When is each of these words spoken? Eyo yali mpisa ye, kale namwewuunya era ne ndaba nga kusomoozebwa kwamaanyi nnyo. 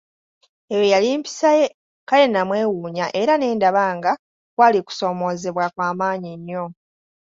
Eyo 0.73 0.85
yali 0.93 1.07
mpisa 1.19 1.49
ye, 1.59 1.67
kale 2.09 2.25
namwewuunya 2.29 3.05
era 3.21 3.33
ne 3.37 3.47
ndaba 3.57 3.83
nga 3.97 4.11
kusomoozebwa 4.87 5.65
kwamaanyi 5.75 6.31
nnyo. 6.39 6.63